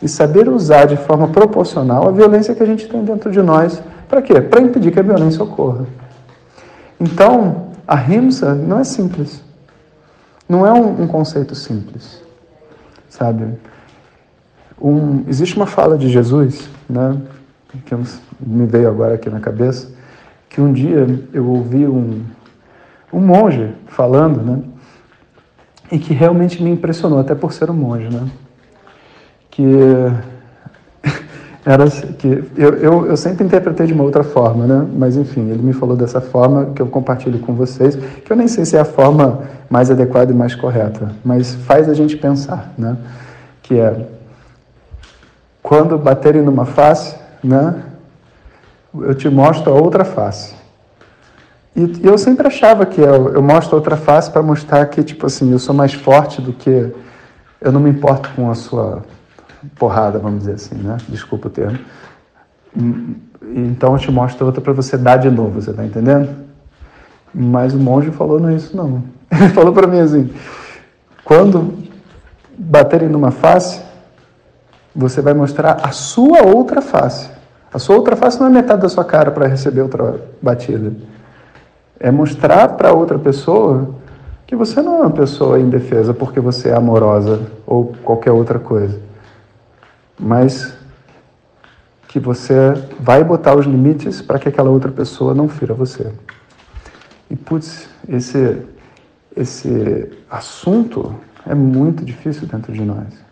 e 0.00 0.08
saber 0.08 0.48
usar 0.48 0.84
de 0.84 0.96
forma 0.96 1.26
proporcional 1.28 2.08
a 2.08 2.12
violência 2.12 2.54
que 2.54 2.62
a 2.62 2.66
gente 2.66 2.86
tem 2.86 3.04
dentro 3.04 3.32
de 3.32 3.42
nós. 3.42 3.82
Para 4.08 4.22
quê? 4.22 4.40
Para 4.40 4.60
impedir 4.60 4.92
que 4.92 5.00
a 5.00 5.02
violência 5.02 5.42
ocorra. 5.42 5.86
Então, 7.00 7.68
a 7.86 7.96
rimsa 7.96 8.54
não 8.54 8.78
é 8.78 8.84
simples. 8.84 9.42
Não 10.48 10.64
é 10.64 10.72
um, 10.72 11.02
um 11.02 11.06
conceito 11.06 11.54
simples, 11.54 12.22
sabe? 13.08 13.44
Um, 14.80 15.24
existe 15.28 15.56
uma 15.56 15.66
fala 15.66 15.98
de 15.98 16.08
Jesus, 16.08 16.70
né, 16.88 17.20
que 17.84 17.94
me 18.40 18.66
veio 18.66 18.88
agora 18.88 19.14
aqui 19.14 19.28
na 19.28 19.40
cabeça, 19.40 19.90
que 20.48 20.60
um 20.60 20.72
dia 20.72 21.06
eu 21.32 21.46
ouvi 21.46 21.86
um, 21.86 22.22
um 23.12 23.20
monge 23.20 23.72
falando, 23.86 24.42
né, 24.42 24.58
e 25.90 25.98
que 25.98 26.12
realmente 26.12 26.62
me 26.62 26.70
impressionou, 26.70 27.18
até 27.18 27.34
por 27.34 27.52
ser 27.52 27.70
um 27.70 27.74
monge, 27.74 28.08
né, 28.08 28.28
que 29.50 29.64
era 31.64 31.88
que 31.88 32.44
eu, 32.56 32.74
eu, 32.74 33.06
eu 33.06 33.16
sempre 33.16 33.44
interpretei 33.44 33.86
de 33.86 33.92
uma 33.92 34.04
outra 34.04 34.22
forma, 34.22 34.66
né, 34.66 34.86
mas 34.96 35.16
enfim, 35.16 35.48
ele 35.50 35.62
me 35.62 35.72
falou 35.72 35.96
dessa 35.96 36.20
forma 36.20 36.66
que 36.74 36.82
eu 36.82 36.86
compartilho 36.86 37.38
com 37.38 37.54
vocês, 37.54 37.96
que 37.96 38.30
eu 38.30 38.36
nem 38.36 38.48
sei 38.48 38.64
se 38.64 38.76
é 38.76 38.80
a 38.80 38.84
forma 38.84 39.42
mais 39.70 39.90
adequada 39.90 40.32
e 40.32 40.34
mais 40.34 40.54
correta, 40.54 41.12
mas 41.24 41.54
faz 41.54 41.88
a 41.88 41.94
gente 41.94 42.16
pensar, 42.16 42.72
né, 42.76 42.96
que 43.62 43.78
é 43.78 44.06
quando 45.62 45.98
baterem 45.98 46.42
numa 46.42 46.64
face, 46.64 47.14
né, 47.42 47.82
eu 48.94 49.14
te 49.14 49.28
mostro 49.28 49.72
a 49.72 49.74
outra 49.74 50.04
face. 50.04 50.57
E, 51.78 52.04
eu 52.04 52.18
sempre 52.18 52.44
achava 52.44 52.84
que 52.84 53.00
eu, 53.00 53.34
eu 53.34 53.40
mostro 53.40 53.76
outra 53.76 53.96
face 53.96 54.28
para 54.28 54.42
mostrar 54.42 54.84
que, 54.86 55.00
tipo 55.04 55.26
assim, 55.26 55.52
eu 55.52 55.60
sou 55.60 55.72
mais 55.72 55.94
forte 55.94 56.42
do 56.42 56.52
que. 56.52 56.92
Eu 57.60 57.70
não 57.70 57.80
me 57.80 57.90
importo 57.90 58.28
com 58.34 58.50
a 58.50 58.54
sua 58.54 59.02
porrada, 59.76 60.18
vamos 60.18 60.40
dizer 60.40 60.54
assim, 60.54 60.74
né? 60.74 60.96
Desculpa 61.08 61.46
o 61.46 61.50
termo. 61.50 61.78
Então 63.54 63.92
eu 63.92 63.98
te 63.98 64.10
mostro 64.10 64.46
outra 64.46 64.60
para 64.60 64.72
você 64.72 64.96
dar 64.96 65.18
de 65.18 65.30
novo, 65.30 65.60
você 65.60 65.70
está 65.70 65.84
entendendo? 65.84 66.28
Mas 67.32 67.74
o 67.74 67.78
monge 67.78 68.10
falou 68.10 68.40
não 68.40 68.50
isso 68.50 68.76
não. 68.76 69.04
Ele 69.30 69.50
falou 69.50 69.72
para 69.72 69.86
mim 69.86 70.00
assim: 70.00 70.32
quando 71.24 71.74
baterem 72.56 73.08
numa 73.08 73.30
face, 73.30 73.80
você 74.94 75.20
vai 75.20 75.34
mostrar 75.34 75.78
a 75.82 75.92
sua 75.92 76.42
outra 76.42 76.82
face. 76.82 77.30
A 77.72 77.78
sua 77.78 77.96
outra 77.96 78.16
face 78.16 78.40
não 78.40 78.48
é 78.48 78.50
metade 78.50 78.82
da 78.82 78.88
sua 78.88 79.04
cara 79.04 79.30
para 79.30 79.46
receber 79.46 79.82
outra 79.82 80.20
batida. 80.42 80.92
É 82.00 82.10
mostrar 82.10 82.68
para 82.76 82.92
outra 82.92 83.18
pessoa 83.18 83.94
que 84.46 84.56
você 84.56 84.80
não 84.80 84.96
é 84.96 85.00
uma 85.02 85.10
pessoa 85.10 85.60
indefesa 85.60 86.14
porque 86.14 86.40
você 86.40 86.70
é 86.70 86.74
amorosa 86.74 87.40
ou 87.66 87.92
qualquer 88.02 88.32
outra 88.32 88.58
coisa. 88.58 89.00
Mas 90.18 90.74
que 92.08 92.18
você 92.18 92.72
vai 92.98 93.22
botar 93.22 93.54
os 93.54 93.66
limites 93.66 94.22
para 94.22 94.38
que 94.38 94.48
aquela 94.48 94.70
outra 94.70 94.90
pessoa 94.90 95.34
não 95.34 95.48
fira 95.48 95.74
você. 95.74 96.10
E 97.30 97.36
putz, 97.36 97.88
esse 98.08 98.62
esse 99.36 100.10
assunto 100.28 101.14
é 101.46 101.54
muito 101.54 102.04
difícil 102.04 102.48
dentro 102.48 102.72
de 102.72 102.80
nós 102.80 103.28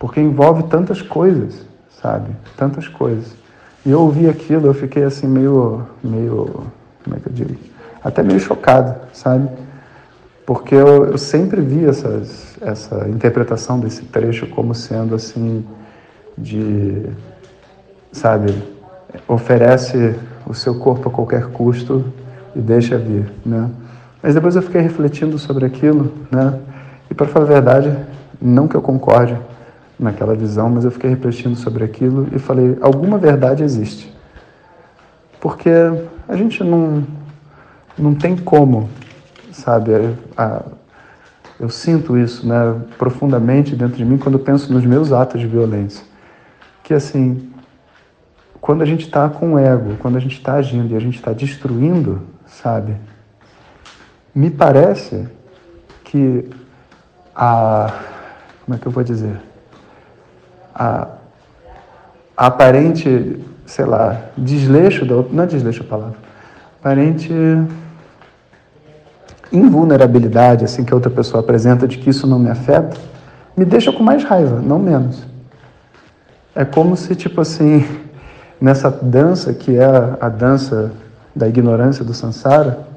porque 0.00 0.18
envolve 0.18 0.62
tantas 0.62 1.02
coisas, 1.02 1.66
sabe? 2.02 2.34
Tantas 2.56 2.88
coisas. 2.88 3.36
E 3.84 3.90
eu 3.90 4.00
ouvi 4.00 4.26
aquilo, 4.28 4.66
eu 4.66 4.74
fiquei 4.74 5.04
assim 5.04 5.26
meio, 5.26 5.86
meio, 6.02 6.64
como 7.04 7.16
é 7.16 7.18
que 7.20 7.28
eu 7.28 7.32
digo? 7.32 7.56
Até 8.02 8.22
meio 8.22 8.40
chocado, 8.40 8.94
sabe? 9.12 9.48
Porque 10.46 10.74
eu, 10.74 11.06
eu 11.06 11.18
sempre 11.18 11.60
vi 11.60 11.84
essas, 11.84 12.56
essa 12.60 13.08
interpretação 13.08 13.78
desse 13.78 14.04
trecho 14.04 14.46
como 14.48 14.74
sendo 14.74 15.14
assim 15.14 15.64
de, 16.36 17.06
sabe, 18.12 18.54
oferece 19.28 20.14
o 20.46 20.54
seu 20.54 20.74
corpo 20.74 21.08
a 21.08 21.12
qualquer 21.12 21.46
custo 21.48 22.04
e 22.54 22.60
deixa 22.60 22.98
vir, 22.98 23.30
né? 23.44 23.70
Mas 24.22 24.34
depois 24.34 24.56
eu 24.56 24.62
fiquei 24.62 24.80
refletindo 24.80 25.38
sobre 25.38 25.64
aquilo, 25.64 26.12
né? 26.30 26.58
E 27.10 27.14
para 27.14 27.26
falar 27.26 27.44
a 27.46 27.48
verdade, 27.48 27.96
não 28.40 28.66
que 28.66 28.74
eu 28.74 28.82
concorde 28.82 29.36
naquela 29.98 30.34
visão, 30.34 30.68
mas 30.70 30.84
eu 30.84 30.90
fiquei 30.90 31.10
refletindo 31.10 31.56
sobre 31.56 31.84
aquilo 31.84 32.28
e 32.32 32.38
falei: 32.38 32.76
alguma 32.80 33.18
verdade 33.18 33.62
existe. 33.62 34.12
Porque 35.40 35.70
a 36.28 36.36
gente 36.36 36.62
não, 36.62 37.06
não 37.98 38.14
tem 38.14 38.36
como, 38.36 38.88
sabe? 39.50 39.92
A, 40.36 40.62
eu 41.58 41.68
sinto 41.68 42.16
isso 42.16 42.46
né, 42.46 42.80
profundamente 42.98 43.74
dentro 43.74 43.96
de 43.96 44.04
mim 44.04 44.18
quando 44.18 44.38
penso 44.38 44.72
nos 44.72 44.84
meus 44.84 45.12
atos 45.12 45.40
de 45.40 45.46
violência. 45.46 46.04
Que 46.82 46.94
assim, 46.94 47.50
quando 48.60 48.82
a 48.82 48.86
gente 48.86 49.06
está 49.06 49.28
com 49.28 49.54
o 49.54 49.58
ego, 49.58 49.96
quando 49.98 50.16
a 50.16 50.20
gente 50.20 50.36
está 50.36 50.54
agindo 50.54 50.92
e 50.92 50.96
a 50.96 51.00
gente 51.00 51.16
está 51.16 51.32
destruindo, 51.32 52.22
sabe? 52.46 52.94
Me 54.34 54.50
parece 54.50 55.26
que 56.04 56.48
a. 57.34 57.94
Como 58.64 58.76
é 58.76 58.78
que 58.78 58.86
eu 58.86 58.92
vou 58.92 59.02
dizer? 59.02 59.40
A, 60.74 61.08
a 62.36 62.46
aparente, 62.46 63.40
sei 63.70 63.84
lá, 63.84 64.20
desleixo 64.36 65.06
da 65.06 65.14
Não 65.30 65.44
é 65.44 65.46
desleixo 65.46 65.82
a 65.82 65.86
palavra. 65.86 66.16
Aparente 66.80 67.32
invulnerabilidade 69.52 70.64
assim 70.64 70.84
que 70.84 70.92
a 70.92 70.96
outra 70.96 71.10
pessoa 71.10 71.40
apresenta 71.40 71.86
de 71.86 71.98
que 71.98 72.10
isso 72.10 72.26
não 72.26 72.38
me 72.38 72.50
afeta, 72.50 72.96
me 73.56 73.64
deixa 73.64 73.92
com 73.92 74.02
mais 74.02 74.24
raiva, 74.24 74.60
não 74.60 74.78
menos. 74.78 75.24
É 76.54 76.64
como 76.64 76.96
se, 76.96 77.14
tipo 77.14 77.40
assim, 77.40 77.84
nessa 78.60 78.90
dança 78.90 79.52
que 79.52 79.76
é 79.76 79.84
a 80.20 80.28
dança 80.28 80.92
da 81.34 81.48
ignorância 81.48 82.04
do 82.04 82.12
samsara, 82.12 82.88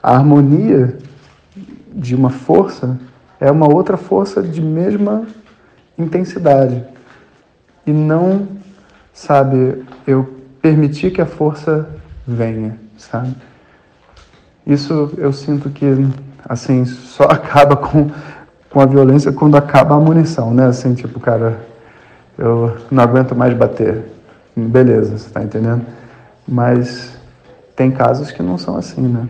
a 0.00 0.14
harmonia 0.14 0.96
de 1.92 2.14
uma 2.14 2.30
força 2.30 2.98
é 3.40 3.50
uma 3.50 3.72
outra 3.72 3.96
força 3.96 4.40
de 4.40 4.60
mesma 4.60 5.26
intensidade. 5.98 6.84
E 7.84 7.92
não, 7.92 8.46
sabe, 9.12 9.84
eu 10.06 10.38
permitir 10.60 11.10
que 11.10 11.20
a 11.20 11.26
força 11.26 11.88
venha, 12.26 12.78
sabe? 12.96 13.34
Isso 14.66 15.12
eu 15.18 15.32
sinto 15.32 15.70
que, 15.70 15.86
assim, 16.48 16.84
só 16.84 17.24
acaba 17.30 17.76
com, 17.76 18.10
com 18.70 18.80
a 18.80 18.86
violência 18.86 19.32
quando 19.32 19.56
acaba 19.56 19.94
a 19.94 20.00
munição, 20.00 20.54
né? 20.54 20.66
Assim, 20.66 20.94
tipo, 20.94 21.18
cara, 21.18 21.60
eu 22.38 22.76
não 22.90 23.02
aguento 23.02 23.34
mais 23.34 23.54
bater. 23.54 24.04
Beleza, 24.56 25.18
você 25.18 25.30
tá 25.30 25.42
entendendo? 25.42 25.84
Mas 26.46 27.16
tem 27.74 27.90
casos 27.90 28.30
que 28.30 28.42
não 28.42 28.56
são 28.58 28.76
assim, 28.76 29.02
né? 29.02 29.28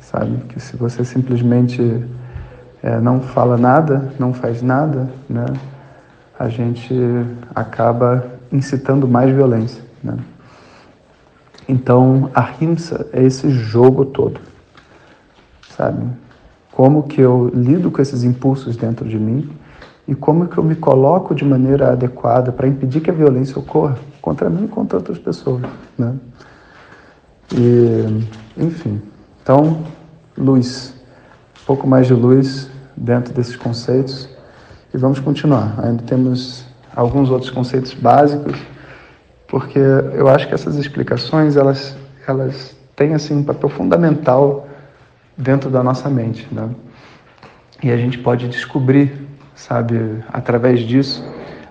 Sabe? 0.00 0.36
Que 0.48 0.60
se 0.60 0.76
você 0.76 1.04
simplesmente 1.04 2.04
é, 2.82 3.00
não 3.00 3.20
fala 3.20 3.56
nada, 3.56 4.12
não 4.18 4.34
faz 4.34 4.60
nada, 4.60 5.08
né? 5.28 5.46
A 6.38 6.48
gente 6.48 6.94
acaba 7.54 8.33
incitando 8.54 9.08
mais 9.08 9.34
violência, 9.34 9.82
né? 10.02 10.16
Então, 11.68 12.30
a 12.32 12.40
rimsa 12.40 13.08
é 13.12 13.22
esse 13.22 13.50
jogo 13.50 14.04
todo, 14.04 14.40
sabe? 15.76 16.06
Como 16.70 17.02
que 17.02 17.20
eu 17.20 17.50
lido 17.52 17.90
com 17.90 18.00
esses 18.00 18.22
impulsos 18.22 18.76
dentro 18.76 19.08
de 19.08 19.18
mim 19.18 19.50
e 20.06 20.14
como 20.14 20.46
que 20.46 20.58
eu 20.58 20.62
me 20.62 20.76
coloco 20.76 21.34
de 21.34 21.44
maneira 21.44 21.92
adequada 21.92 22.52
para 22.52 22.68
impedir 22.68 23.00
que 23.00 23.10
a 23.10 23.14
violência 23.14 23.58
ocorra 23.58 23.96
contra 24.20 24.48
mim 24.48 24.66
e 24.66 24.68
contra 24.68 24.98
outras 24.98 25.18
pessoas, 25.18 25.62
né? 25.98 26.14
E, 27.52 28.24
enfim, 28.56 29.00
então, 29.42 29.82
luz, 30.36 30.94
um 31.62 31.66
pouco 31.66 31.86
mais 31.86 32.06
de 32.06 32.14
luz 32.14 32.70
dentro 32.96 33.32
desses 33.32 33.56
conceitos 33.56 34.28
e 34.92 34.98
vamos 34.98 35.18
continuar. 35.18 35.74
Ainda 35.82 36.02
temos 36.02 36.66
alguns 36.94 37.30
outros 37.30 37.50
conceitos 37.50 37.94
básicos, 37.94 38.56
porque 39.48 39.78
eu 39.78 40.28
acho 40.28 40.48
que 40.48 40.54
essas 40.54 40.76
explicações 40.76 41.56
elas 41.56 41.96
elas 42.26 42.76
têm 42.96 43.14
assim 43.14 43.34
um 43.36 43.44
papel 43.44 43.68
fundamental 43.68 44.68
dentro 45.36 45.68
da 45.68 45.82
nossa 45.82 46.08
mente, 46.08 46.46
né? 46.50 46.70
E 47.82 47.90
a 47.90 47.96
gente 47.96 48.18
pode 48.18 48.48
descobrir, 48.48 49.28
sabe, 49.54 50.24
através 50.32 50.80
disso, 50.80 51.22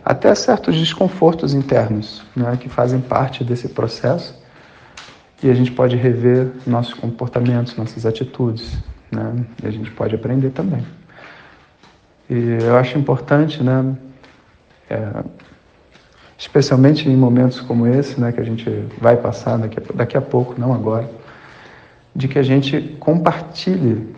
até 0.05 0.35
certos 0.35 0.77
desconfortos 0.77 1.53
internos, 1.53 2.23
né, 2.35 2.57
que 2.59 2.69
fazem 2.69 2.99
parte 2.99 3.43
desse 3.43 3.69
processo 3.69 4.37
e 5.41 5.49
a 5.49 5.53
gente 5.53 5.71
pode 5.71 5.95
rever 5.95 6.51
nossos 6.67 6.93
comportamentos, 6.93 7.75
nossas 7.75 8.05
atitudes, 8.05 8.77
né? 9.11 9.33
E 9.63 9.67
a 9.67 9.71
gente 9.71 9.91
pode 9.91 10.13
aprender 10.15 10.51
também. 10.51 10.85
E 12.29 12.57
eu 12.61 12.77
acho 12.77 12.97
importante, 12.97 13.61
né? 13.61 13.95
É, 14.89 15.23
especialmente 16.37 17.07
em 17.07 17.15
momentos 17.15 17.61
como 17.61 17.87
esse, 17.87 18.19
né, 18.19 18.31
que 18.31 18.39
a 18.39 18.43
gente 18.43 18.69
vai 18.99 19.15
passar 19.15 19.57
daqui 19.57 19.79
a, 19.79 19.95
daqui 19.95 20.17
a 20.17 20.21
pouco, 20.21 20.59
não 20.59 20.73
agora, 20.73 21.09
de 22.15 22.27
que 22.27 22.37
a 22.37 22.43
gente 22.43 22.97
compartilhe 22.99 24.13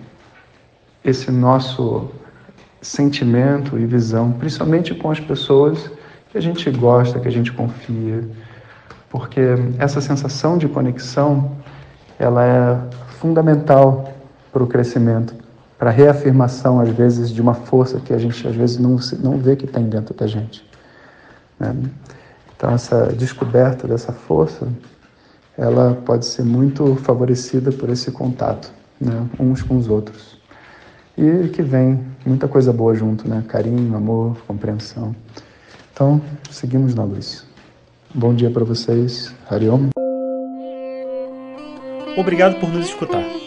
esse 1.03 1.29
nosso 1.31 2.09
sentimento 2.81 3.77
e 3.77 3.85
visão, 3.85 4.31
principalmente 4.31 4.93
com 4.95 5.11
as 5.11 5.19
pessoas 5.19 5.91
que 6.31 6.37
a 6.37 6.41
gente 6.41 6.69
gosta, 6.71 7.19
que 7.19 7.27
a 7.27 7.31
gente 7.31 7.51
confia, 7.51 8.27
porque 9.09 9.41
essa 9.77 10.01
sensação 10.01 10.57
de 10.57 10.67
conexão 10.67 11.51
ela 12.17 12.43
é 12.43 12.79
fundamental 13.19 14.13
para 14.51 14.63
o 14.63 14.67
crescimento, 14.67 15.35
para 15.77 15.89
reafirmação 15.89 16.79
às 16.79 16.89
vezes 16.89 17.29
de 17.31 17.41
uma 17.41 17.53
força 17.53 17.99
que 17.99 18.13
a 18.13 18.17
gente 18.17 18.47
às 18.47 18.55
vezes 18.55 18.77
não 18.77 18.97
não 19.21 19.37
vê 19.37 19.55
que 19.55 19.67
tem 19.67 19.87
dentro 19.87 20.13
da 20.13 20.27
gente. 20.27 20.65
Né? 21.59 21.75
Então 22.55 22.71
essa 22.71 23.07
descoberta 23.07 23.87
dessa 23.87 24.11
força, 24.11 24.67
ela 25.57 25.95
pode 26.05 26.25
ser 26.25 26.43
muito 26.43 26.95
favorecida 26.97 27.71
por 27.71 27.89
esse 27.89 28.11
contato, 28.11 28.71
né? 28.99 29.27
uns 29.39 29.61
com 29.61 29.77
os 29.77 29.87
outros. 29.87 30.35
E 31.17 31.47
que 31.49 31.61
vem 31.61 32.05
muita 32.25 32.47
coisa 32.47 32.73
boa 32.73 32.93
junto, 32.93 33.27
né? 33.27 33.41
Carinho, 33.47 33.95
amor, 33.95 34.35
compreensão. 34.45 35.15
Então, 35.93 36.21
seguimos 36.51 36.93
na 36.93 37.05
luz. 37.05 37.45
Bom 38.13 38.33
dia 38.33 38.51
para 38.51 38.65
vocês. 38.65 39.33
Hariom. 39.49 39.89
Obrigado 42.17 42.59
por 42.59 42.69
nos 42.69 42.87
escutar. 42.87 43.44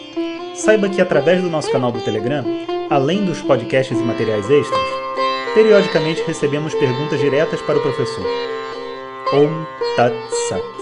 Saiba 0.59 0.89
que 0.89 1.01
através 1.01 1.41
do 1.41 1.49
nosso 1.49 1.71
canal 1.71 1.89
do 1.89 2.01
Telegram, 2.01 2.43
além 2.89 3.23
dos 3.23 3.41
podcasts 3.41 3.97
e 3.97 4.03
materiais 4.03 4.49
extras, 4.49 4.87
periodicamente 5.53 6.21
recebemos 6.27 6.75
perguntas 6.75 7.17
diretas 7.17 7.61
para 7.61 7.77
o 7.77 7.81
professor. 7.81 8.25
Om 9.33 9.65
Tat 9.95 10.13
Sat. 10.49 10.78